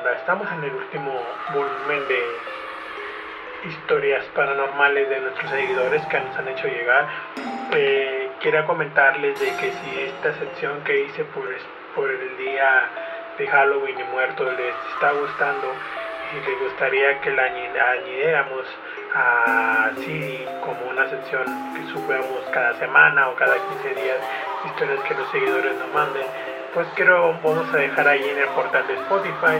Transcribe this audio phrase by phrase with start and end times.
[0.00, 0.18] banda?
[0.18, 1.12] Estamos en el último
[1.52, 7.08] volumen de historias paranormales de nuestros seguidores que nos han hecho llegar.
[7.72, 11.44] Eh, quiero comentarles de que si esta sección que hice por,
[11.94, 12.88] por el día
[13.38, 15.72] de Halloween y muertos les está gustando
[16.32, 18.66] y les gustaría que la añadiéramos
[19.12, 21.44] así como una sección
[21.74, 24.18] que subamos cada semana o cada 15 días
[24.66, 26.26] historias que los seguidores nos manden
[26.74, 29.56] pues quiero vamos a dejar ahí en el portal de Spotify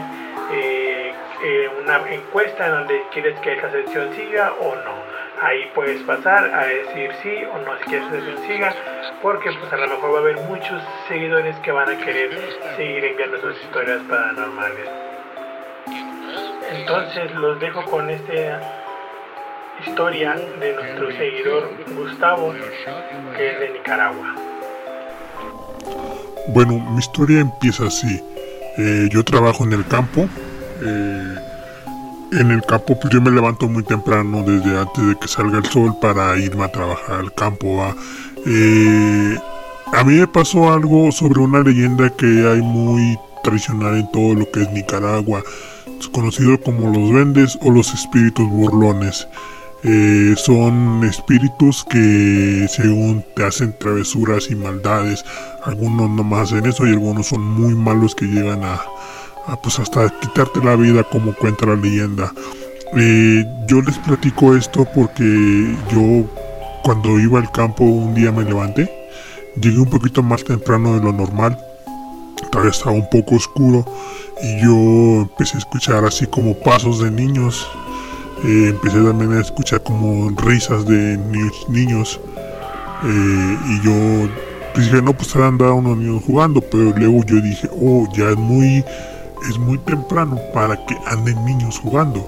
[0.53, 5.11] eh, eh, una encuesta en donde quieres que esa sección siga o no.
[5.41, 8.75] Ahí puedes pasar a decir sí o no si quieres que esa sección siga
[9.23, 12.31] porque pues a lo mejor va a haber muchos seguidores que van a querer
[12.77, 14.89] seguir enviando sus historias paranormales.
[16.73, 18.61] Entonces los dejo con esta
[19.85, 22.55] historia de nuestro seguidor Gustavo
[23.37, 24.35] que es de Nicaragua
[26.53, 28.21] bueno, mi historia empieza así.
[28.79, 30.29] Eh, yo trabajo en el campo.
[30.83, 31.35] Eh,
[32.33, 35.67] en el campo pues yo me levanto muy temprano desde antes de que salga el
[35.67, 37.85] sol para irme a trabajar al campo.
[38.47, 39.39] Eh,
[39.93, 44.51] a mí me pasó algo sobre una leyenda que hay muy tradicional en todo lo
[44.51, 45.43] que es Nicaragua,
[46.13, 49.27] conocido como los vendes o los espíritus burlones.
[49.83, 55.25] Eh, son espíritus que según te hacen travesuras y maldades.
[55.65, 58.81] Algunos nomás hacen eso y algunos son muy malos que llegan a,
[59.63, 62.33] pues hasta quitarte la vida como cuenta la leyenda.
[62.97, 66.25] Eh, yo les platico esto porque yo
[66.83, 68.91] cuando iba al campo un día me levanté,
[69.61, 71.57] llegué un poquito más temprano de lo normal,
[72.51, 73.85] todavía estaba un poco oscuro
[74.43, 77.67] y yo empecé a escuchar así como pasos de niños
[78.45, 81.19] eh, empecé también a escuchar como risas de
[81.69, 82.21] niños,
[83.05, 84.29] eh, y yo
[84.77, 88.37] dije no pues estarán andando unos niños jugando pero luego yo dije oh ya es
[88.37, 88.85] muy
[89.49, 92.27] es muy temprano para que anden niños jugando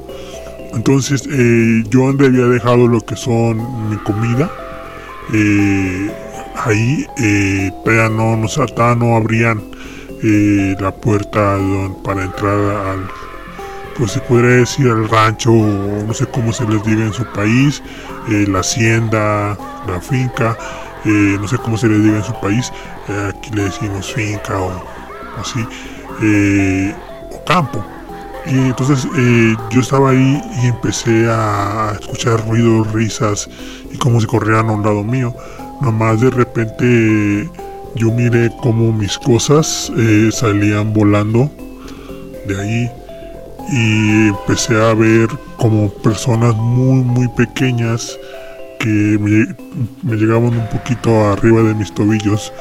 [0.75, 4.51] entonces eh, yo donde había dejado lo que son mi comida
[6.65, 7.07] ahí
[7.85, 8.59] todavía no nos
[8.97, 9.63] no abrían
[10.81, 11.59] la puerta
[12.03, 13.09] para entrar al
[13.97, 17.83] pues se podría decir al rancho, no sé cómo se les diga en su país,
[18.29, 20.57] eh, la hacienda, la finca,
[21.05, 22.73] eh, no sé cómo se les diga en su país,
[23.09, 24.71] eh, aquí le decimos finca o
[25.39, 25.67] así,
[27.31, 27.85] o campo.
[28.45, 29.07] Y entonces
[29.71, 33.49] yo estaba ahí y empecé a escuchar ruidos, risas
[33.93, 35.33] y cómo se corrían a un lado mío.
[35.81, 37.49] Nomás de repente
[37.95, 39.93] yo miré como mis cosas
[40.33, 41.49] salían volando
[42.49, 43.02] de ahí
[43.71, 48.19] y empecé a ver como personas muy muy pequeñas
[48.79, 52.53] que me, llegaban un poquito arriba de mis tobillos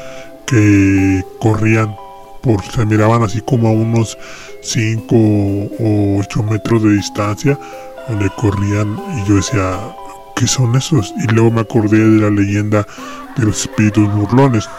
[0.45, 1.95] que corrían
[2.43, 4.17] por se miraban así como a unos
[4.61, 7.57] 5 o 8 metros de distancia
[8.07, 9.79] donde corrían y yo decía
[10.35, 11.13] ¿qué son esos?
[11.23, 12.85] y luego me acordé de la leyenda
[13.37, 14.69] de los espíritus burlones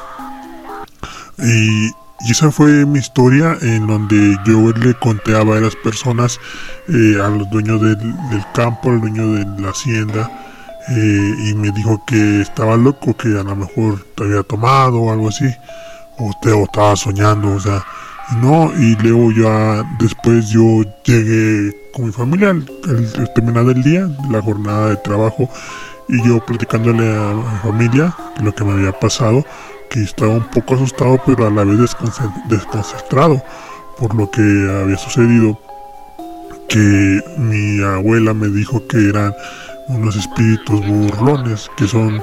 [1.38, 1.90] y
[2.24, 6.38] y esa fue mi historia en donde yo le conté a varias personas,
[6.88, 8.14] eh, a los dueños del,
[8.54, 10.30] campo, al dueño de la hacienda,
[10.88, 15.12] eh, y me dijo que estaba loco, que a lo mejor te había tomado o
[15.12, 15.46] algo así,
[16.18, 17.84] o, te, estaba soñando, o sea,
[18.40, 24.40] no, y luego ya después yo llegué con mi familia al, terminar el día, la
[24.40, 25.48] jornada de trabajo,
[26.08, 29.44] y yo platicándole a mi familia lo que me había pasado,
[30.00, 31.78] estaba un poco asustado pero a la vez
[32.48, 33.42] desconcentrado
[33.98, 35.58] por lo que había sucedido
[36.68, 39.34] que mi abuela me dijo que eran
[39.88, 42.22] unos espíritus burlones que son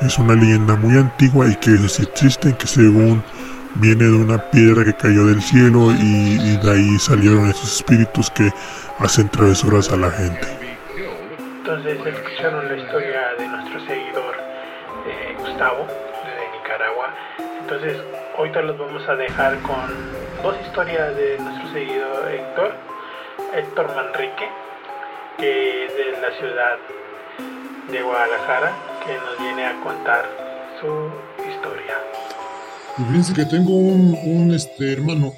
[0.00, 3.22] es una leyenda muy antigua y que existen que según
[3.76, 8.50] viene de una piedra que cayó del cielo y, de ahí salieron esos espíritus que
[8.98, 10.46] hacen travesuras a la gente.
[11.58, 14.34] Entonces escucharon la historia de nuestro seguidor
[15.06, 15.86] eh, Gustavo
[17.72, 18.02] entonces,
[18.36, 19.80] ahorita los vamos a dejar con
[20.42, 22.74] dos historias de nuestro seguidor Héctor,
[23.54, 24.48] Héctor Manrique,
[25.38, 26.76] que es de la ciudad
[27.90, 28.72] de Guadalajara,
[29.06, 30.26] que nos viene a contar
[30.80, 31.10] su
[31.48, 31.96] historia.
[32.98, 35.32] Y fíjense que tengo un, este, hermano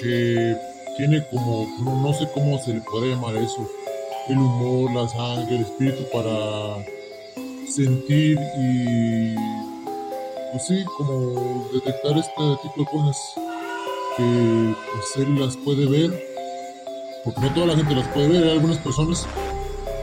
[0.00, 0.56] que
[0.96, 3.70] tiene como, no, no sé cómo se le puede llamar eso,
[4.28, 6.84] el humor, la sangre, el espíritu para
[7.68, 9.36] sentir y
[10.52, 13.16] pues sí, como detectar este tipo de cosas
[14.16, 16.10] que pues él las puede ver,
[17.24, 19.26] porque no toda la gente las puede ver, hay algunas personas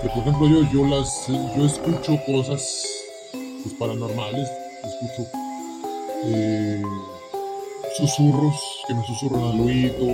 [0.01, 2.85] que por ejemplo yo, yo las, yo escucho cosas
[3.63, 4.49] pues paranormales,
[4.83, 5.29] escucho
[6.25, 6.81] eh,
[7.97, 8.55] susurros
[8.87, 10.07] que me susurran al oído,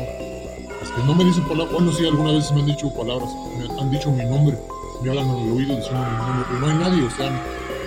[0.82, 3.92] este, no me dicen palabras, bueno, sí, alguna vez me han dicho palabras, me han
[3.92, 4.58] dicho mi nombre,
[5.02, 7.30] me hablan al oído diciendo mi nombre, pero no hay nadie, o sea,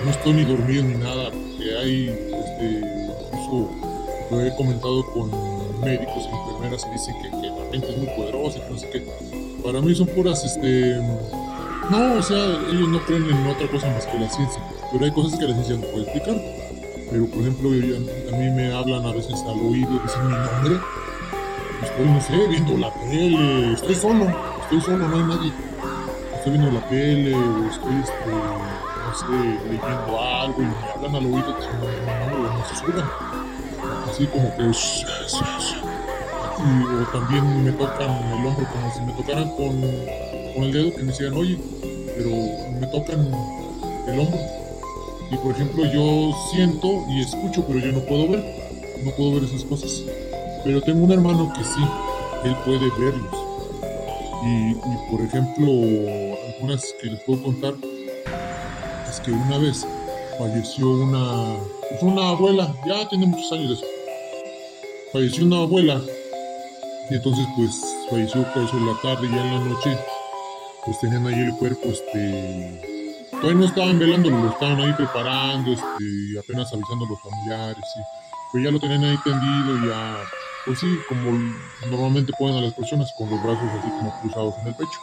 [0.05, 5.31] no estoy ni dormido ni nada, porque hay, este, lo he comentado con
[5.81, 8.61] médicos y enfermeras y dicen que, que la mente es muy poderosa,
[8.93, 9.07] que.
[9.63, 10.97] Para mí son puras, este,
[11.91, 14.63] no, o sea, ellos no creen en otra cosa más que la ciencia,
[14.93, 16.37] pero hay cosas que la ciencia no puede explicar.
[17.11, 20.81] Pero, por ejemplo, a mí me hablan a veces al oído, dicen mi nombre,
[21.83, 24.27] estoy, no sé, viendo la tele, estoy solo,
[24.63, 25.53] estoy solo, no hay nadie.
[26.37, 27.31] Estoy viendo la tele
[27.71, 28.31] estoy, este,
[29.17, 29.27] sé,
[29.65, 33.11] leyendo algo y me hablan al oído nombre, no se suban.
[34.11, 34.63] Así como que...
[36.59, 39.81] O también me tocan el hombro como si me tocaran con,
[40.55, 41.59] con el dedo, que me decían, oye,
[42.17, 42.31] pero
[42.81, 43.31] me tocan
[44.07, 44.41] el hombro.
[45.31, 48.45] Y por ejemplo, yo siento y escucho, pero yo no puedo ver.
[49.05, 50.03] No puedo ver esas cosas.
[50.65, 51.85] Pero tengo un hermano que sí,
[52.45, 53.35] él puede verlos.
[54.45, 54.75] Y
[55.11, 55.71] por ejemplo,
[56.55, 57.75] algunas que les puedo contar
[59.21, 59.87] que una vez
[60.39, 61.57] falleció una,
[61.89, 63.87] pues una abuela, ya tiene muchos años de eso.
[65.13, 66.01] Falleció una abuela
[67.11, 67.81] y entonces pues
[68.11, 69.99] falleció por eso en la tarde y ya en la noche
[70.85, 72.97] pues tenían ahí el cuerpo este
[73.41, 78.01] todavía no estaban velándolo, lo estaban ahí preparando, este, apenas avisando a los familiares, sí.
[78.53, 80.17] Pues ya lo tenían ahí tendido ya,
[80.65, 81.31] pues sí, como
[81.91, 85.01] normalmente ponen a las personas con los brazos así como cruzados en el pecho.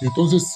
[0.00, 0.54] Y entonces,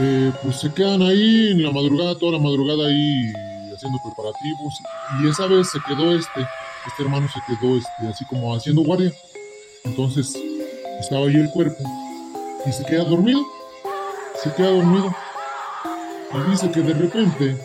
[0.00, 3.32] eh, pues se quedan ahí en la madrugada, toda la madrugada ahí
[3.74, 4.74] haciendo preparativos.
[5.22, 6.40] Y esa vez se quedó este,
[6.86, 9.12] este hermano se quedó este, así como haciendo guardia.
[9.84, 10.36] Entonces,
[11.00, 11.82] estaba ahí el cuerpo
[12.66, 13.44] y se queda dormido.
[14.42, 15.12] Se queda dormido
[16.34, 17.56] y dice que de repente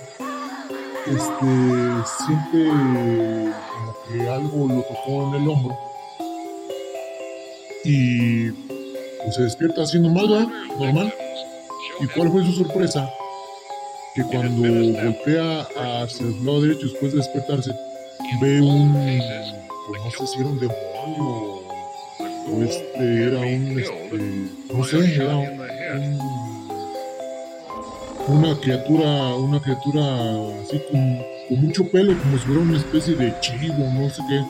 [1.05, 1.45] este
[2.17, 5.77] siente como que algo lo tocó en el hombro
[7.83, 11.13] y pues, se despierta haciendo mal, Normal.
[11.99, 13.09] ¿Y cuál fue su sorpresa?
[14.15, 17.71] Que cuando hacia el lado derecho después de despertarse,
[18.41, 18.93] ve un,
[19.87, 21.63] pues no sé si era un demonio
[22.51, 25.63] o este era un, este, no sé, era un
[28.27, 30.01] una criatura, una criatura
[30.63, 34.41] así con, mucho pelo, como si fuera una especie de chivo, no sé qué.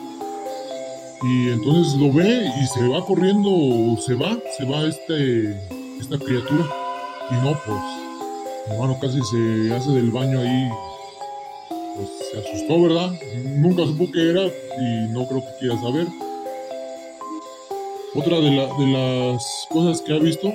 [1.26, 5.50] Y entonces lo ve y se va corriendo, se va, se va este,
[6.00, 6.83] esta criatura.
[7.30, 7.80] Y no, pues,
[8.66, 10.70] mi hermano casi se hace del baño ahí.
[11.96, 13.10] Pues se asustó, ¿verdad?
[13.44, 16.06] Nunca supo qué era y no creo que quiera saber.
[18.14, 20.52] Otra de, de las cosas que ha visto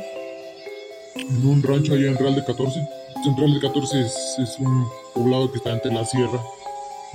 [1.15, 2.79] en un rancho allá en Real de 14
[3.23, 6.41] Central del 14 es, un poblado que está entre la sierra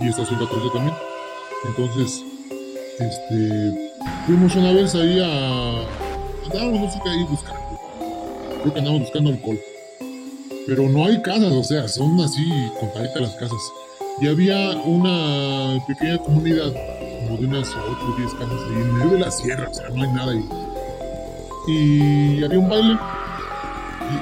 [0.00, 0.94] y Estación 14 también.
[1.64, 2.22] Entonces,
[2.98, 3.90] este,
[4.26, 5.80] fuimos una vez ahí a...
[6.44, 7.73] Andábamos, no sé qué, ahí buscando.
[8.64, 9.60] Creo que andábamos buscando alcohol.
[10.66, 12.42] Pero no hay casas, o sea, son así
[12.80, 13.60] contaditas las casas.
[14.20, 16.72] Y había una pequeña comunidad,
[17.26, 19.88] como de unas 8 o 10 casas ahí en medio de la sierra, o sea,
[19.90, 20.44] no hay nada ahí.
[21.68, 22.98] Y había un baile.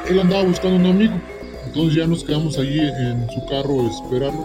[0.07, 1.15] Y él andaba buscando a un amigo
[1.75, 4.45] entonces ya nos quedamos allí en su carro a esperarlo.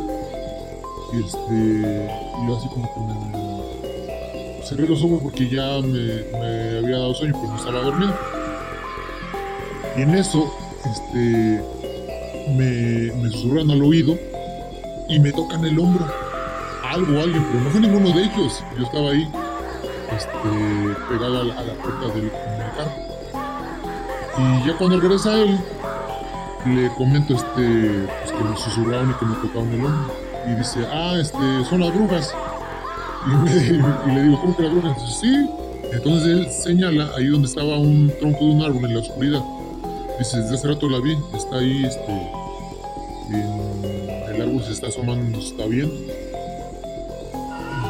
[1.12, 2.10] Y este,
[2.48, 7.50] yo así como que me cerré los ojos porque ya me, había dado sueño, pues
[7.50, 8.16] no estaba dormido.
[9.98, 10.54] Y en eso,
[10.86, 11.62] este,
[12.56, 14.16] me, me susurran al oído
[15.10, 16.06] y me tocan el hombro.
[16.88, 18.64] Algo, alguien, pero no fue ninguno de ellos.
[18.78, 19.28] Yo estaba ahí,
[20.16, 22.32] este, pegado a la, puerta del, del
[22.78, 22.92] carro.
[24.38, 25.58] Y ya cuando regresa él,
[26.66, 30.14] le comento este, pues, que me susurraron y que me tocaron el hombro.
[30.48, 32.36] Y dice, ah, este, son las brujas.
[33.26, 34.96] Y, le digo, ¿cómo que las brujas?
[35.02, 35.50] Dice, sí.
[35.92, 39.42] Entonces él señala ahí donde estaba un tronco de un árbol en la oscuridad.
[40.20, 42.32] Dice, desde hace rato la vi, está ahí, este,
[44.34, 45.96] el árbol se está asomando, está viendo.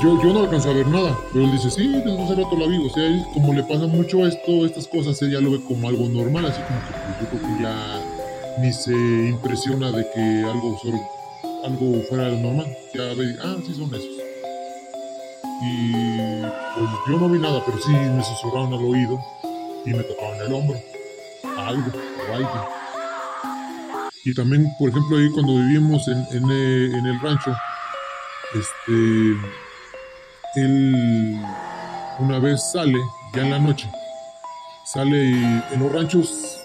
[0.03, 2.67] Yo, yo no alcanzo a ver nada, pero él dice, sí, desde hace rato la
[2.67, 2.86] vi.
[2.86, 6.07] O sea, él, como le pasa mucho esto, estas cosas, ella lo ve como algo
[6.07, 8.01] normal, así como que pues, yo creo que ya
[8.60, 10.79] ni se impresiona de que algo,
[11.63, 12.77] algo fuera de lo normal.
[12.93, 14.17] Ya ve, ah, sí son esos.
[15.63, 19.19] Y pues yo no vi nada, pero sí me susurraron al oído
[19.86, 20.77] y me tocaban el hombro.
[21.58, 21.92] Algo,
[22.30, 22.70] o algo.
[24.24, 27.56] Y también, por ejemplo, ahí cuando vivimos en, en, en el rancho,
[28.54, 29.38] este,
[30.56, 31.40] él
[32.20, 33.00] una vez sale,
[33.34, 33.90] ya en la noche,
[34.86, 35.34] sale y
[35.74, 36.58] en los ranchos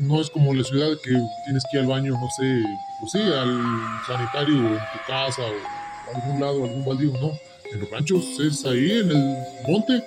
[0.00, 1.10] no es como la ciudad que
[1.44, 2.62] tienes que ir al baño, no sé,
[3.00, 3.60] pues sí, al
[4.06, 7.32] sanitario en tu casa o a algún lado, algún baldío, no.
[7.72, 9.36] En los ranchos es ahí en el
[9.68, 10.02] monte.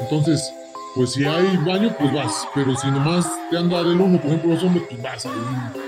[0.00, 0.52] Entonces,
[0.98, 2.48] pues si hay baño, pues vas.
[2.56, 5.32] Pero si nomás te anda del humo, por ejemplo, los hombres, pues vas ahí,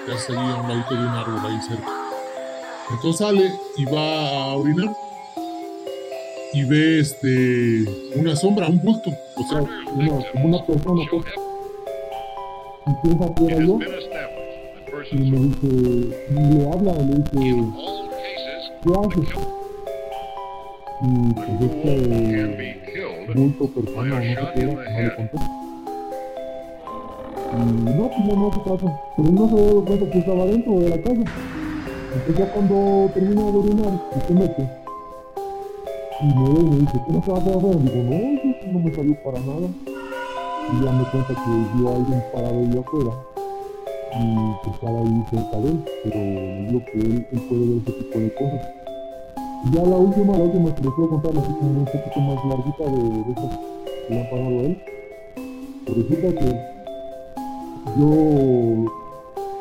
[0.06, 1.90] te haces ahí a un ladito de un árbol ahí cerca.
[2.92, 4.94] Entonces sale y va a orinar
[6.52, 9.62] y ve este una sombra, un bulto, o sea,
[9.94, 11.24] una, como una persona pues.
[13.02, 13.78] Que era yo
[15.12, 15.66] y me dice,
[16.30, 17.64] le habla, le dice,
[18.82, 19.59] ¿qué haces?
[21.02, 21.92] Y pues este
[23.34, 25.38] bulto persona, no era, no le conté.
[27.52, 29.00] Y no, pues no, no, ¿qué pasa?
[29.16, 31.24] Pero no se dado cuenta que estaba dentro de la casa.
[32.12, 34.80] Entonces ya cuando termina de orinar se mete,
[36.20, 37.78] y y me dice, ¿qué no se va a hacer?
[37.78, 39.68] Digo, no, eso no me salió para nada.
[40.72, 43.10] Y ya me cuenta que vio a alguien parado ahí afuera
[44.12, 47.92] y que estaba ahí cerca de él, pero lo que él, él puede ver ese
[47.92, 48.79] tipo de cosas.
[49.68, 52.84] Ya la última, la última que les quiero contar, así como un poquito más larguita
[52.84, 54.82] de, de que le han pasado a él.
[55.86, 56.80] Resulta que
[57.98, 58.10] yo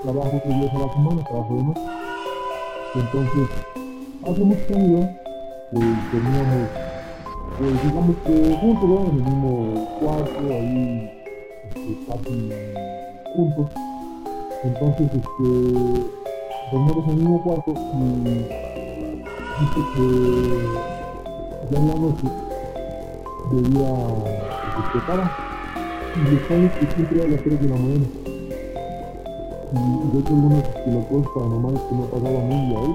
[0.04, 1.82] trabajo tres días a la semana, trabajo de noche.
[2.96, 3.50] Entonces,
[4.24, 5.10] hace muchos años,
[5.72, 6.70] pues teníamos,
[7.58, 9.06] pues digamos que juntos, ¿verdad?
[9.06, 11.12] en el mismo cuarto, ahí,
[11.68, 12.50] este, casi
[13.36, 13.70] juntos.
[14.64, 15.50] Entonces, este,
[16.72, 18.69] dormimos en el mismo cuarto y
[19.60, 20.06] dice que
[21.72, 21.94] ya la
[23.52, 25.26] veía que se despertaba
[26.16, 28.08] y estaba que siempre a las 3 de la mañana.
[29.72, 32.80] Y de hecho algunas de las cosas paranormales que me pasaban a mí y a
[32.80, 32.94] él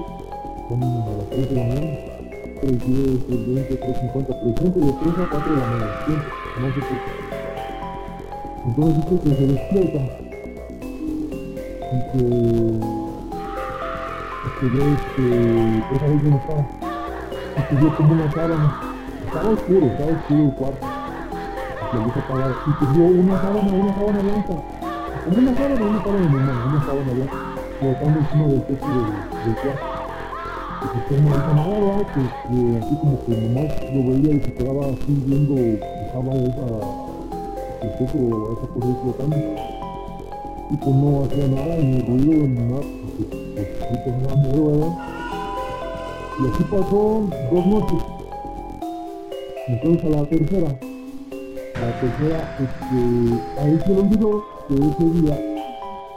[0.69, 0.85] son a
[1.17, 2.15] las 3 de la mañana.
[2.61, 5.91] 3, 10, 3, 20, 3, 50, pero siempre de 3 a 4 de la mañana,
[6.05, 6.29] siempre,
[6.61, 6.95] no sé qué.
[8.65, 10.01] Entonces dice que se despierta
[11.91, 13.04] y que,
[14.55, 16.65] y que ve este, esa vez yo no estaba,
[17.57, 18.79] y que vio como una sábana,
[19.25, 20.87] estaba oscuro, estaba oscuro el cuarto,
[21.93, 24.53] la luz apagada, y que vio una sábana, una sábana blanca,
[25.25, 27.37] como una sábana, una sábana normal, una sábana blanca,
[27.79, 29.95] flotando encima del techo del, del cuarto.
[30.85, 34.85] Y no dijo nada, que, que así como que nomás lo veía y se quedaba
[34.85, 36.65] así viendo, dejaba esa,
[37.81, 38.17] el techo,
[38.53, 39.37] esa cosa ahí flotando.
[40.71, 42.81] Y pues no hacía nada, ni ruido, ni nada,
[43.91, 44.91] ¿verdad?
[46.39, 48.03] Y así pasó dos noches.
[49.67, 50.79] Entonces a la tercera,
[51.73, 55.39] la tercera, este, a él se le olvidó que ese día,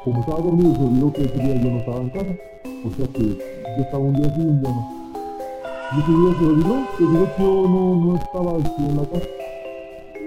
[0.04, 2.34] como estaba dormido, se olvidó que ese día yo no estaba en casa.
[2.84, 4.98] O sea que yo estaba un día así y un día no.
[5.90, 9.26] Y ese día se olvidó, que hecho no, no estaba este, en la casa,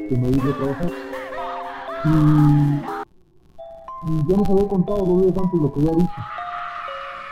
[0.10, 0.92] que me iba a trabajar.
[2.06, 3.02] Y
[4.04, 6.22] y ya nos había contado dos días antes lo que había visto.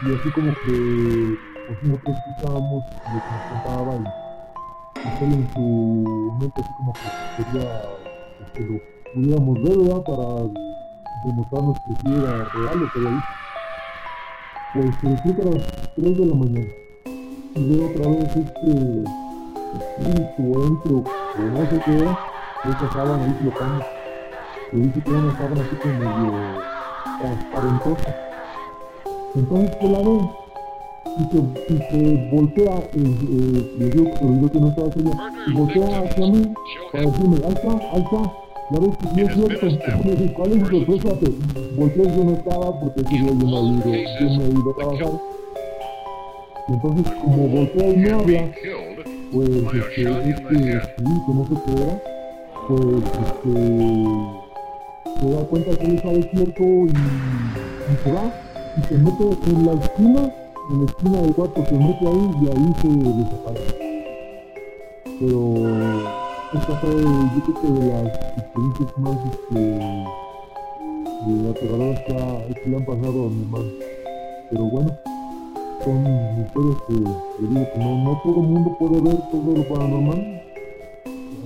[0.02, 1.38] Y así como que
[1.68, 7.44] pues nosotros escuchábamos lo que nos contaba y, él en su mente así como que
[7.44, 7.82] quería
[8.38, 8.80] pues, que lo
[9.14, 10.04] pudiéramos ver, ¿verdad?
[10.04, 10.26] Para
[11.26, 13.34] demostrarnos que sí era real lo que había visto.
[14.74, 16.68] Pues se despierta a las 3 de la mañana
[17.56, 19.04] y veo otra vez este
[19.80, 22.20] espíritu dentro, o no sé qué era,
[22.64, 23.86] esa sábana ahí flotando
[24.72, 26.62] que dice que era una sábana así como medio
[27.20, 28.29] transparentosa.
[29.36, 30.20] Entonces que la ve
[31.18, 31.38] y se,
[31.74, 36.28] y se voltea, eh, eh, digo que olvidó que no estaba allá, y voltea hacia
[36.28, 36.54] mí
[36.92, 38.34] para decirme, ahí está, ahí está,
[38.72, 39.68] ya ves que es cierto.
[40.36, 41.10] ¿Cuál es tu sorpresa?
[41.76, 44.72] Volteé y yo no estaba porque día yo no he ido, yo me he ido
[44.72, 45.22] a trabajar.
[46.68, 48.52] Entonces como voltea y me habla,
[49.32, 51.94] pues este, este espíritu, no sé qué era,
[52.68, 52.82] pues
[53.26, 53.54] este
[55.20, 59.66] se da cuenta que él está despierto y, y se va y se mete en
[59.66, 60.34] la esquina,
[60.72, 63.90] en la esquina del cuarto, se mete ahí y ahí se desaparece.
[65.20, 65.40] Pero
[66.54, 68.08] esta fue, yo creo que de las
[68.38, 69.60] experiencias más este,
[71.50, 72.14] aterradoras que,
[72.62, 73.72] que le han pasado a mi hermano.
[74.50, 74.98] Pero bueno,
[75.84, 76.06] son
[76.44, 80.42] historias que le digo que no, no todo el mundo puede ver todo lo paranormal.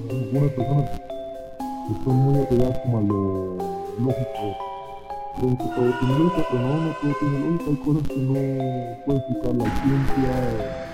[0.10, 3.58] Algunas personas que son muy apegadas como a lo
[4.00, 4.63] lógico.
[5.36, 7.70] Creen que todo tiene lógica, pero no, no tiene lógica.
[7.70, 10.93] Hay cosas que no puede explicar la ciencia.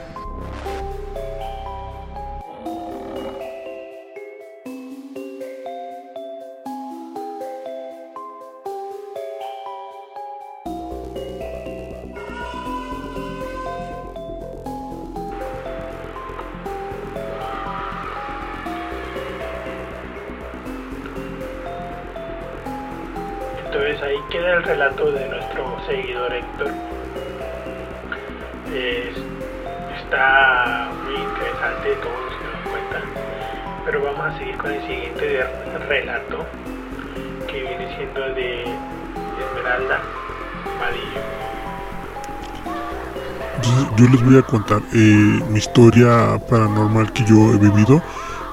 [44.11, 48.01] Les voy a contar eh, mi historia paranormal que yo he vivido.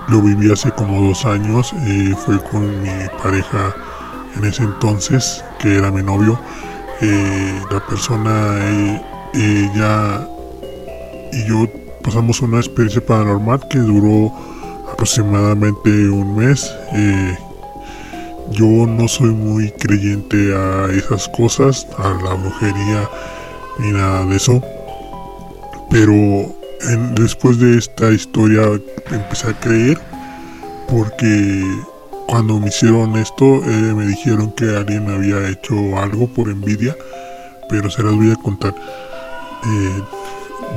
[0.08, 1.72] Lo viví hace como dos años.
[1.86, 2.90] Eh, fue con mi
[3.22, 3.74] pareja
[4.36, 6.38] en ese entonces, que era mi novio.
[7.00, 8.58] Eh, la persona,
[9.34, 10.26] ella
[11.32, 11.68] y yo
[12.02, 14.32] pasamos una experiencia paranormal que duró
[14.92, 16.72] aproximadamente un mes.
[18.52, 23.10] yo no soy muy creyente a esas cosas, a la brujería
[23.78, 24.62] ni nada de eso
[25.90, 26.54] pero
[27.14, 28.62] después de esta historia
[29.10, 29.98] empecé a creer
[30.88, 31.64] porque
[32.26, 36.96] cuando me hicieron esto eh, me dijeron que alguien había hecho algo por envidia,
[37.68, 38.74] pero se las voy a contar.
[39.64, 40.02] Eh,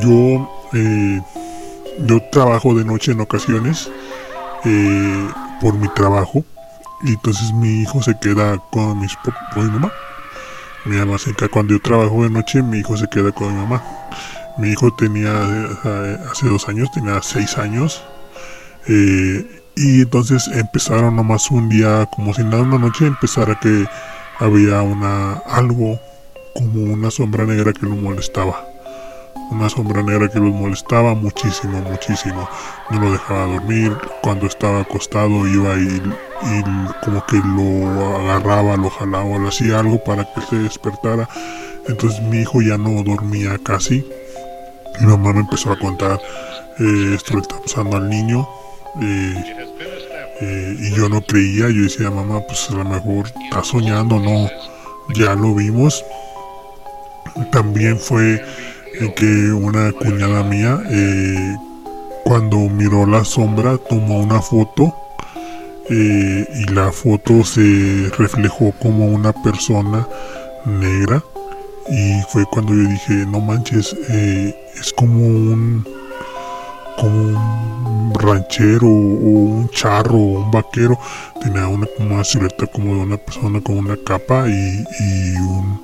[0.02, 1.22] yo, eh,
[2.06, 3.90] yo trabajo de noche en ocasiones
[5.62, 6.44] por mi trabajo
[7.04, 9.18] y entonces mi hijo se queda con, mis,
[9.56, 9.92] mi mamá.
[10.86, 13.84] Mi mamá se cuando yo trabajo de noche mi hijo se queda con mi mamá.
[14.60, 15.32] Mi hijo tenía,
[16.30, 18.04] hace dos años, tenía seis años.
[18.90, 23.86] Eh, y entonces empezaron nomás un día, como si nada, una noche, empezara que
[24.38, 25.98] había una, algo
[26.54, 28.66] como una sombra negra que lo molestaba.
[29.50, 32.50] Una sombra negra que los molestaba muchísimo, muchísimo.
[32.90, 33.98] No lo dejaba dormir.
[34.22, 36.02] Cuando estaba acostado iba y,
[37.02, 41.30] como que lo agarraba, lo jalaba, lo hacía algo para que se despertara.
[41.88, 44.06] Entonces mi hijo ya no dormía casi
[45.00, 46.20] mi mamá me empezó a contar
[46.80, 48.48] eh, esto le está pasando al niño
[49.02, 49.44] eh,
[50.42, 54.50] eh, y yo no creía, yo decía mamá pues a lo mejor está soñando, no,
[55.14, 56.04] ya lo vimos.
[57.52, 58.42] También fue
[59.16, 60.82] que una cuñada mía
[62.24, 64.96] cuando miró la sombra tomó una foto
[65.90, 70.08] y la foto se reflejó como una persona
[70.66, 71.24] negra
[71.90, 75.86] y fue cuando yo dije no manches eh, es como un
[76.98, 80.98] como un ranchero o un charro o un vaquero.
[81.42, 85.82] Tenía una, silueta como de una persona con una capa y, y, un,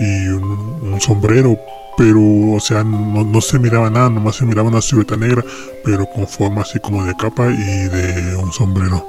[0.00, 1.58] y un, sombrero.
[1.98, 2.20] Pero
[2.54, 5.42] o sea no, no, se miraba nada nomás se miraba una silueta negra
[5.82, 9.08] pero con forma así como de capa y de un sombrero.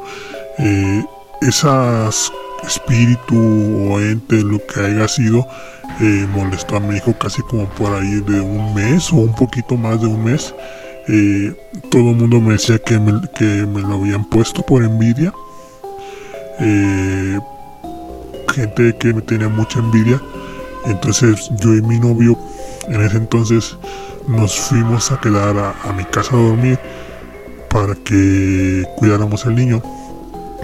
[0.60, 1.04] Eh,
[1.42, 2.32] esas
[2.66, 5.46] espíritu o ente lo que haya sido
[6.00, 9.76] eh, molestó a mi hijo casi como por ahí de un mes o un poquito
[9.76, 10.54] más de un mes.
[11.08, 11.56] Eh,
[11.90, 13.14] todo el mundo me decía que me,
[13.82, 15.34] lo habían puesto por envidia.
[16.60, 17.40] Eh,
[18.54, 20.22] gente que me tenía mucha envidia.
[20.86, 22.38] Entonces yo y mi novio
[22.88, 23.76] en ese entonces
[24.28, 26.78] nos fuimos a quedar a, mi casa a dormir
[27.70, 29.82] para que cuidáramos al niño.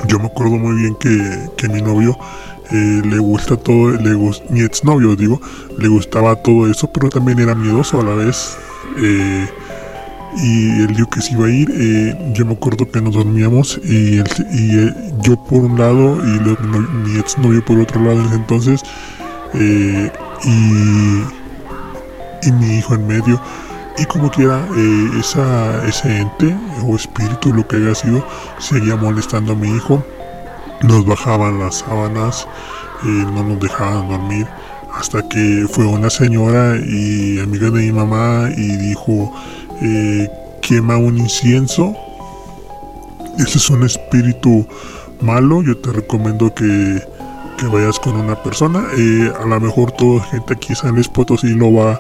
[0.08, 2.18] Yo me acuerdo muy bien que, que mi novio
[2.72, 4.16] eh, le gusta todo, le
[4.50, 5.40] mi exnovio digo,
[5.78, 8.58] le gustaba todo eso, pero también era miedoso a la vez.
[8.98, 9.48] Eh,
[10.38, 13.80] y él dijo que se iba a ir, eh, yo me acuerdo que nos dormíamos
[13.84, 14.20] y,
[14.52, 16.40] y yo por un lado y
[17.08, 18.82] mi exnovio por otro lado en ese entonces
[19.54, 20.10] y,
[22.48, 23.40] y mi hijo en medio
[23.98, 24.66] y como quiera
[25.20, 28.26] esa, ese ente o espíritu lo que haya sido
[28.60, 30.04] seguía molestando a mi hijo.
[30.82, 32.48] Nos bajaban las sábanas,
[33.04, 34.48] y no nos dejaban dormir,
[34.94, 39.32] hasta que fue una señora y amiga de mi mamá y dijo,
[39.82, 40.30] eh,
[40.62, 41.96] quema un incienso,
[43.38, 44.66] ese es un espíritu
[45.22, 47.02] malo, yo te recomiendo que,
[47.58, 51.10] que vayas con una persona, eh, a lo mejor toda gente aquí en San Luis
[51.10, 52.00] Potosí lo va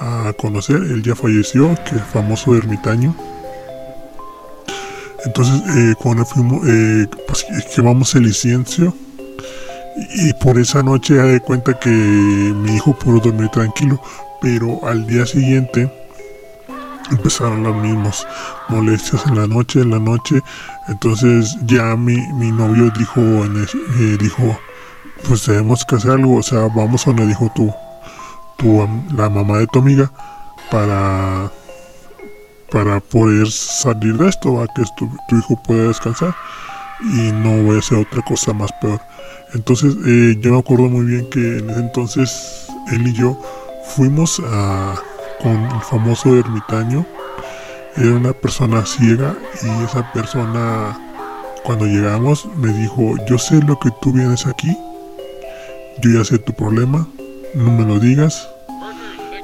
[0.00, 3.14] a conocer, él ya falleció, que es famoso ermitaño.
[5.24, 8.92] Entonces, eh, cuando fuimos, eh, pues, quemamos el incienso
[10.14, 14.00] y por esa noche ya de cuenta que mi hijo pudo dormir tranquilo,
[14.40, 15.90] pero al día siguiente
[17.10, 18.26] empezaron las mismas
[18.68, 20.40] molestias en la noche, en la noche.
[20.88, 24.58] Entonces ya mi, mi novio dijo, eh, dijo,
[25.28, 27.72] pues tenemos que hacer algo, o sea, vamos donde dijo tú,
[28.62, 30.10] tu, la mamá de tu amiga
[30.70, 31.50] para
[32.72, 36.34] para poder salir de esto, a que tu, hijo pueda descansar
[37.00, 39.00] y no voy a hacer otra cosa más peor.
[39.52, 43.38] Entonces eh, yo me acuerdo muy bien que en ese entonces él y yo
[43.94, 44.94] fuimos a,
[45.42, 47.04] con el famoso ermitaño.
[47.96, 50.98] Era una persona ciega y esa persona
[51.64, 54.74] cuando llegamos me dijo, yo sé lo que tú vienes aquí,
[56.00, 57.06] yo ya sé tu problema,
[57.54, 58.48] no me lo digas.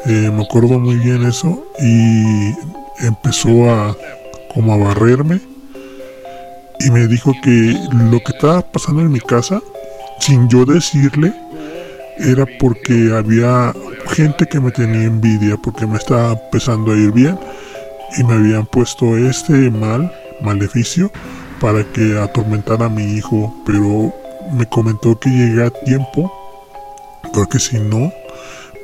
[0.06, 2.54] Eh, me acuerdo muy bien eso y
[3.04, 3.96] empezó a
[4.54, 5.40] como a barrerme
[6.80, 9.60] y me dijo que lo que estaba pasando en mi casa,
[10.20, 11.34] sin yo decirle,
[12.18, 13.74] era porque había
[14.10, 17.38] gente que me tenía envidia porque me estaba empezando a ir bien
[18.16, 21.10] y me habían puesto este mal, maleficio,
[21.60, 24.14] para que atormentara a mi hijo, pero
[24.52, 26.32] me comentó que llegué a tiempo,
[27.32, 28.12] porque si no,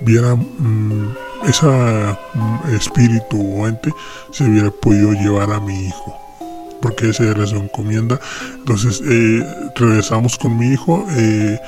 [0.00, 1.14] viera mm,
[1.46, 3.92] ese mm, espíritu o ente,
[4.30, 6.24] se hubiera podido llevar a mi hijo
[6.84, 8.20] porque esa era su encomienda.
[8.56, 9.42] Entonces eh,
[9.74, 11.58] regresamos con mi hijo, eh,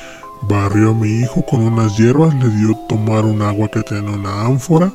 [0.43, 4.43] barrió a mi hijo con unas hierbas, le dio tomar un agua que tenía una
[4.43, 4.93] ánfora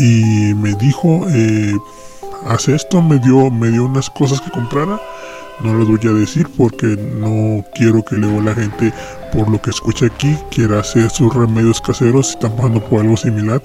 [0.00, 1.76] y me dijo, eh,
[2.46, 5.00] haz esto, me dio, me dio unas cosas que comprara.
[5.60, 8.92] No lo voy a decir porque no quiero que luego la gente,
[9.36, 12.28] por lo que escucha aquí, quiera hacer sus remedios caseros.
[12.28, 13.60] Si están pasando por algo similar,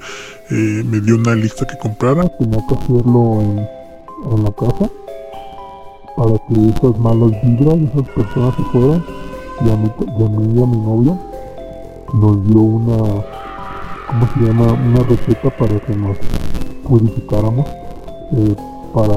[0.50, 2.28] eh, me dio una lista que comprara.
[2.38, 4.90] Tenía que hacerlo en, la casa
[6.18, 9.04] para que esas malas vibras, esas personas se fueran.
[9.66, 11.18] Y a mí a, mi novio
[12.14, 12.98] nos dio una
[14.08, 14.74] ¿cómo se llama?
[14.74, 16.18] Una receta para que nos
[16.88, 17.68] purificáramos
[18.34, 18.56] eh,
[18.94, 19.14] para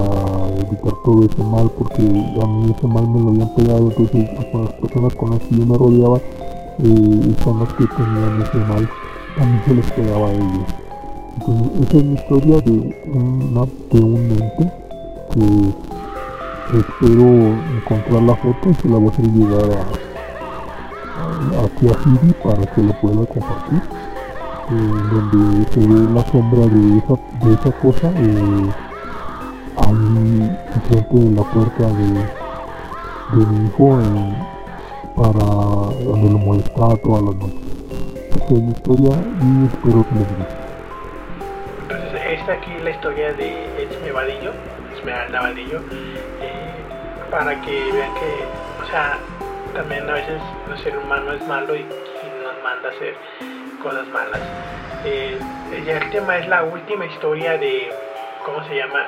[0.60, 4.64] evitar todo ese mal, porque a mí ese mal me lo habían pegado, entonces con
[4.64, 6.20] las personas con las que yo me rodeaba
[6.78, 8.88] eh, son las que tenían ese mal,
[9.38, 10.66] mí se les pegaba a ellos.
[11.36, 14.72] Entonces esa es mi historia de, una, de un ente
[15.32, 17.26] que espero
[17.76, 22.82] encontrar la foto y se la voy a hacer llegar a, a Siri para que
[22.82, 23.82] lo pueda compartir
[24.70, 28.70] donde se ve la sombra de esa, de esa cosa eh,
[29.76, 30.56] ahí
[30.88, 33.98] frente de la puerta de, de mi hijo
[35.16, 37.60] para lo molestaba todas las noches.
[38.30, 40.54] Esta es mi historia y espero que les guste.
[41.82, 44.52] Entonces, esta aquí es la historia de Esme Vadillo,
[44.96, 45.80] Esmeralda Vadillo,
[46.40, 46.74] eh,
[47.30, 49.18] para que vean que, o sea,
[49.74, 53.14] también a veces el ser humano es malo y, nos manda a hacer
[53.82, 54.40] cosas malas.
[55.04, 55.38] Eh,
[55.86, 57.90] el tema es la última historia de,
[58.44, 59.06] ¿cómo se llama?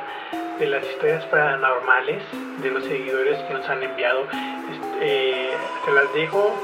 [0.59, 2.23] De las historias paranormales
[2.63, 4.21] de los seguidores que nos han enviado.
[5.01, 5.55] Eh,
[5.85, 6.55] te las dejo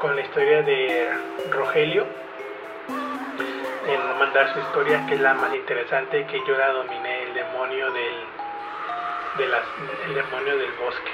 [0.00, 1.08] con la historia de
[1.50, 2.06] Rogelio.
[3.86, 7.86] En mandar su historia, que es la más interesante, que yo la dominé, el demonio
[7.92, 8.14] del,
[9.38, 11.10] de demonio del bosque.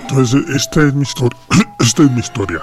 [0.00, 1.38] Entonces, esta es mi historia.
[1.80, 2.60] esta es mi historia.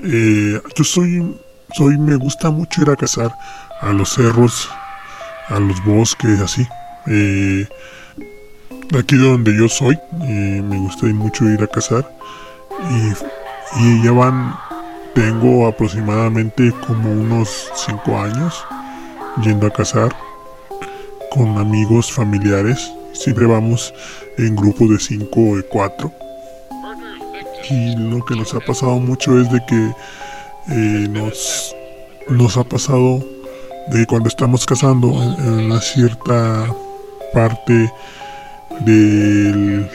[0.00, 1.40] Eh, yo soy,
[1.72, 3.34] soy, me gusta mucho ir a cazar
[3.80, 4.70] a los cerros,
[5.48, 6.66] a los bosques, así.
[7.06, 7.66] Eh,
[8.98, 12.10] aquí donde yo soy, me gusta mucho ir a cazar.
[12.90, 14.56] Y, y ya van,
[15.14, 18.64] tengo aproximadamente como unos 5 años
[19.42, 20.14] yendo a cazar
[21.30, 22.92] con amigos, familiares.
[23.12, 23.94] Siempre vamos
[24.38, 26.12] en grupos de 5 o de 4
[27.70, 29.92] y lo que nos ha pasado mucho es de que
[30.70, 31.74] eh, nos,
[32.28, 33.24] nos ha pasado
[33.88, 36.66] de que cuando estamos cazando en, una cierta
[37.32, 37.90] parte
[38.80, 39.88] del,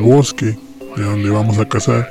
[0.00, 0.56] bosque
[0.96, 2.10] de donde vamos a cazar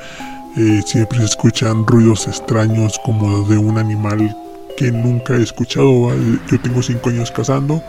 [0.58, 4.36] eh, siempre se escuchan ruidos extraños como de un animal
[4.78, 6.12] que nunca he escuchado
[6.50, 7.82] yo tengo cinco años cazando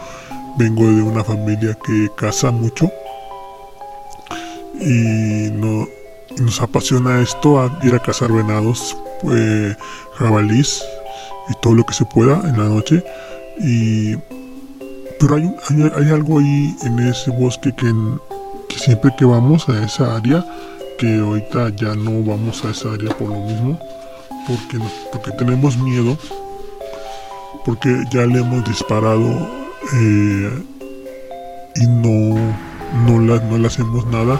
[0.58, 2.90] vengo de una familia que caza mucho
[4.80, 5.86] y no
[6.40, 9.76] nos apasiona esto, a ir a cazar venados, pues,
[10.14, 10.82] jabalís
[11.48, 13.04] y todo lo que se pueda en la noche.
[13.60, 14.16] Y,
[15.24, 15.54] pero hay,
[15.96, 17.90] hay, algo ahí en ese bosque que,
[18.76, 20.44] siempre que vamos a esa área,
[20.98, 23.78] que ahorita ya no vamos a esa área por lo mismo,
[24.46, 24.78] porque,
[25.10, 26.18] porque tenemos miedo,
[27.64, 29.48] porque ya le hemos disparado
[29.94, 30.62] eh,
[31.76, 32.54] y no,
[33.06, 34.38] no, no le hacemos nada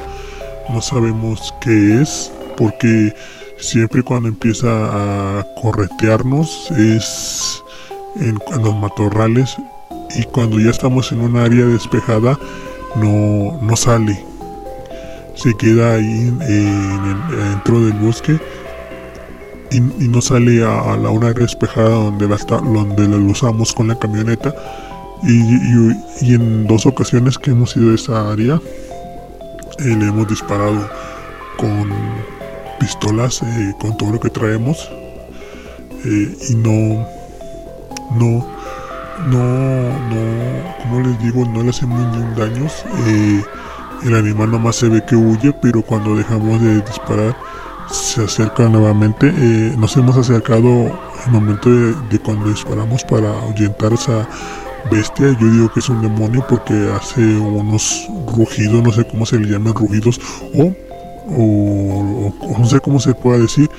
[0.69, 3.15] no sabemos qué es, porque
[3.59, 7.63] siempre cuando empieza a corretearnos es
[8.17, 9.57] en, los matorrales
[10.17, 12.39] y cuando ya estamos en un área despejada
[12.97, 14.25] no, no sale.
[15.35, 18.39] Se queda ahí dentro del bosque
[19.71, 23.99] y, no sale a, la una área despejada donde la, donde la usamos con la
[23.99, 24.55] camioneta.
[25.23, 25.41] Y,
[26.21, 28.61] y en dos ocasiones que hemos ido a esa área
[29.79, 30.89] eh, le hemos disparado
[31.57, 31.91] con
[32.79, 34.89] pistolas, eh, con todo lo que traemos
[36.05, 37.07] eh, y no,
[38.17, 38.47] no,
[39.27, 42.67] no, no, como les digo, no le hacemos ningún daño.
[44.05, 47.37] el animal nomás se ve que huye, pero cuando dejamos de disparar
[47.91, 49.33] se acerca nuevamente.
[49.77, 50.69] nos hemos acercado
[51.27, 54.29] el momento de, cuando disparamos para ahuyentar esa
[54.91, 55.37] bestia.
[55.41, 59.49] Yo digo que es un demonio porque hace unos rugidos, no sé cómo se le
[59.49, 60.21] llaman rugidos,
[60.55, 60.73] o,
[61.37, 63.71] o, no sé cómo se pueda decir,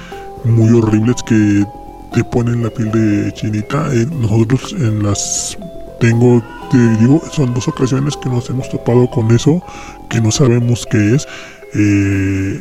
[0.43, 1.65] muy horribles que
[2.15, 3.89] te ponen la piel de chinita.
[4.19, 5.57] Nosotros en las
[5.99, 9.61] tengo, te digo, son dos ocasiones que nos hemos topado con eso,
[10.09, 11.27] que no sabemos qué es.
[11.73, 12.59] Eh,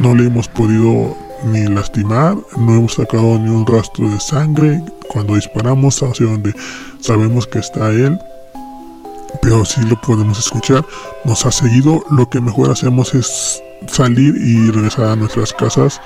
[0.00, 5.36] no le hemos podido ni lastimar, no hemos sacado ni un rastro de sangre cuando
[5.36, 6.52] disparamos hacia donde
[7.00, 8.18] sabemos que está él,
[9.40, 10.84] pero si lo podemos escuchar,
[11.24, 16.00] nos ha seguido, lo que mejor hacemos es salir y regresar a nuestras casas,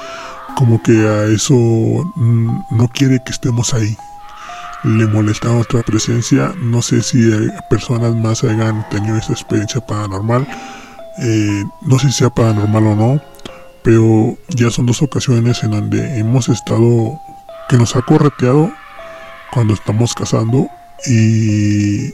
[0.57, 3.97] como que a eso mm, no quiere que estemos ahí.
[4.85, 7.31] Le molesta nuestra presencia, no sé si
[7.71, 10.47] personas más hayan tenido esa experiencia paranormal,
[11.19, 13.23] eh, no sé si sea paranormal o no,
[13.83, 17.21] pero ya son dos ocasiones en donde hemos estado,
[17.69, 18.73] que nos ha correteado
[19.53, 20.69] cuando estamos cazando
[21.07, 22.11] y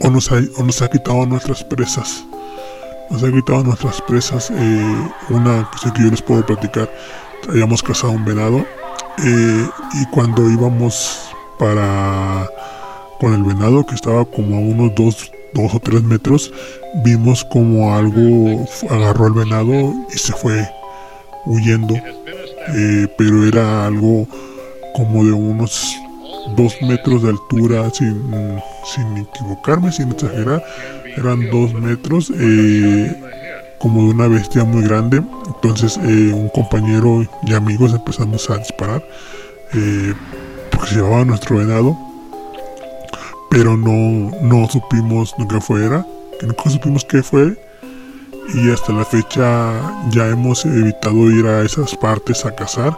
[0.00, 2.24] o nos ha, nos ha quitado nuestras presas.
[3.10, 4.50] Nos ha quitado nuestras presas.
[4.50, 6.90] Eh, una cosa que yo les puedo platicar,
[7.48, 8.66] habíamos cazado un venado
[9.24, 12.48] eh, y cuando íbamos para
[13.18, 16.52] con el venado que estaba como a unos dos, dos o tres metros,
[17.02, 20.68] vimos como algo agarró al venado y se fue
[21.46, 21.94] huyendo,
[22.74, 24.26] eh, pero era algo
[24.94, 25.96] como de unos
[26.56, 30.62] dos metros de altura, sin, sin equivocarme, sin exagerar,
[31.16, 33.14] eran dos metros, eh,
[33.78, 35.22] como de una bestia muy grande.
[35.46, 39.04] Entonces eh, un compañero y amigos empezamos a disparar,
[40.70, 41.96] porque se llevaba nuestro venado,
[43.50, 46.06] pero no, no supimos nunca fuera,
[46.42, 47.56] nunca supimos qué fue
[48.54, 52.96] y hasta la fecha ya hemos evitado ir a esas partes a cazar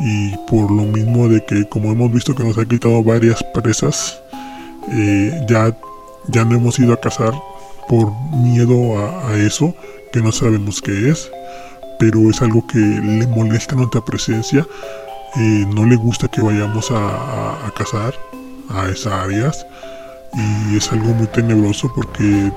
[0.00, 4.20] y por lo mismo de que como hemos visto que nos ha quitado varias presas
[4.92, 5.76] eh, ya,
[6.28, 7.34] ya no hemos ido a cazar
[7.88, 9.74] por miedo a, eso
[10.12, 11.30] que no sabemos qué es
[11.98, 14.66] pero es algo que le molesta nuestra presencia
[15.38, 18.14] eh, no le gusta que vayamos a, cazar
[18.70, 19.66] a esas áreas
[20.32, 22.50] y es algo muy tenebroso porque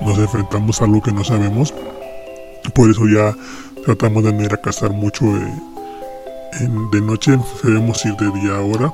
[0.00, 1.74] nos enfrentamos a algo que no sabemos.
[2.72, 3.34] Por eso ya
[3.84, 5.24] tratamos de no ir a cazar mucho
[6.92, 8.92] de noche, debemos ir de día ahora.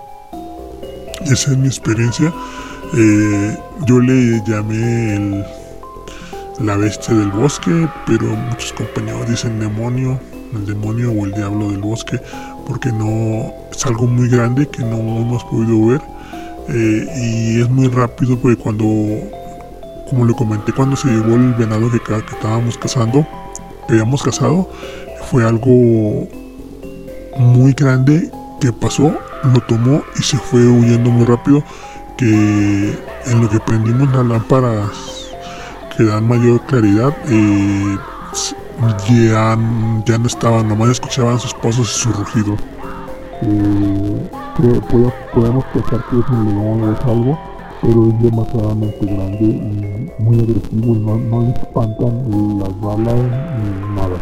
[1.26, 2.32] Esa es mi experiencia.
[2.94, 5.44] Eh, yo le llamé el,
[6.60, 10.18] la bestia del bosque, pero muchos compañeros dicen demonio,
[10.54, 12.20] el demonio o el diablo del bosque,
[12.66, 16.00] porque no es algo muy grande que no hemos podido ver.
[16.68, 18.84] Eh, y es muy rápido porque cuando
[20.08, 23.26] como le comenté cuando se llevó el venado que, que estábamos cazando,
[23.86, 24.68] que habíamos cazado,
[25.30, 26.28] fue algo
[27.38, 29.14] muy grande que pasó,
[29.52, 31.62] lo tomó y se fue huyendo muy rápido,
[32.16, 35.15] que en lo que prendimos las lámparas
[35.96, 37.98] que dan mayor claridad, eh,
[39.08, 39.58] ya,
[40.04, 42.56] ya no estaban, nomás escuchaban sus pasos y su rugido.
[43.42, 44.30] Eh,
[45.32, 47.38] podemos pensar que es un león o es algo,
[47.80, 53.94] pero es demasiadamente grande y muy agresivo y no, no le espantan las balas ni
[53.94, 54.16] nada.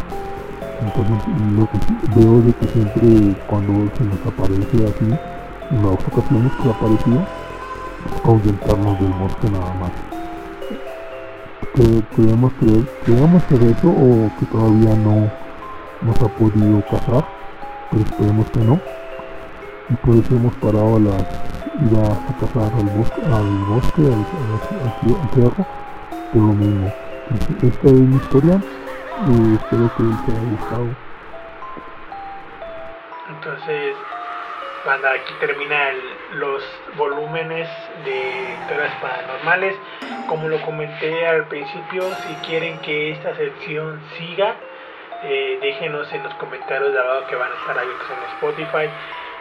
[0.81, 1.17] Entonces
[1.55, 5.15] lo que veo es que siempre cuando se nos aparece así,
[5.71, 7.25] en las ocasiones que ha aparecido,
[8.23, 10.14] ahuyentarnos del bosque nada más.
[11.75, 15.29] Que creemos que creemos que eso o que todavía no
[16.01, 17.25] nos ha podido cazar,
[17.91, 18.79] pero esperemos que no.
[19.89, 21.25] Y por eso hemos parado las
[21.81, 25.67] iba a cazar al bosque, al, bosque, al, al,
[26.31, 26.91] por lo mismo.
[27.61, 28.61] Esta es mi historia
[29.27, 30.87] y espero que te haya gustado.
[33.29, 33.95] Entonces,
[34.85, 35.95] cuando aquí terminan
[36.33, 36.63] los
[36.95, 37.67] volúmenes
[38.05, 39.75] de historias paranormales.
[40.29, 44.55] Como lo comenté al principio, si quieren que esta sección siga,
[45.23, 48.93] eh, déjenos en los comentarios de abajo que van a estar abiertos en Spotify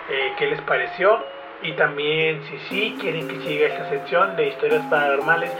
[0.09, 1.24] eh, qué les pareció
[1.62, 5.50] y también si sí quieren que siga esta sección de historias paranormales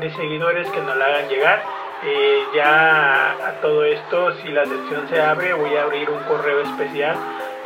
[0.00, 1.62] de seguidores que nos la hagan llegar.
[2.04, 6.60] Eh, ya a todo esto, si la sección se abre, voy a abrir un correo
[6.60, 7.16] especial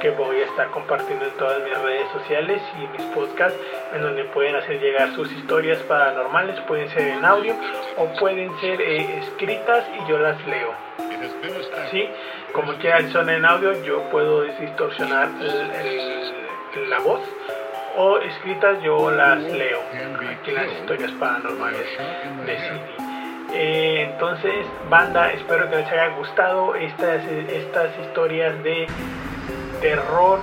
[0.03, 3.57] que voy a estar compartiendo en todas mis redes sociales y mis podcasts,
[3.95, 7.55] en donde pueden hacer llegar sus historias paranormales, pueden ser en audio
[7.97, 10.75] o pueden ser eh, escritas y yo las leo.
[11.93, 12.09] ¿Sí?
[12.53, 15.29] Como quieran son en audio, yo puedo distorsionar
[16.89, 17.21] la voz
[17.97, 19.79] o escritas yo las leo
[20.41, 21.87] aquí las historias paranormales
[22.45, 22.81] de CD.
[23.55, 28.89] Eh, entonces, banda, espero que les haya gustado estas, estas historias de
[29.83, 30.39] terror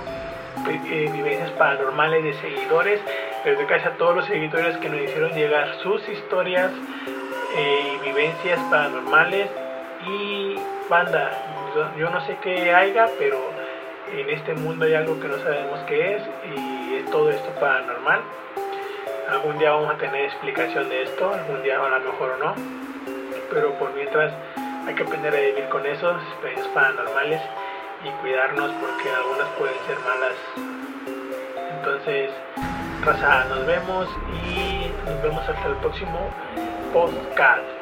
[0.68, 3.00] eh, vivencias paranormales de seguidores.
[3.44, 6.70] Les doy gracias a todos los seguidores que nos hicieron llegar sus historias
[7.56, 9.48] eh, y vivencias paranormales.
[10.06, 10.56] Y
[10.88, 11.32] banda,
[11.98, 13.38] yo no sé qué haya, pero
[14.14, 16.22] en este mundo hay algo que no sabemos qué es
[16.54, 18.20] y es todo esto paranormal.
[19.30, 22.54] Algún día vamos a tener explicación de esto, algún día a lo mejor o no,
[23.50, 24.32] pero por mientras
[24.86, 27.40] hay que aprender a vivir con esos experiencias paranormales
[28.04, 30.36] y cuidarnos porque algunas pueden ser malas.
[31.76, 32.30] Entonces,
[33.04, 34.08] raza, nos vemos
[34.44, 36.30] y nos vemos hasta el próximo
[36.92, 37.79] podcast.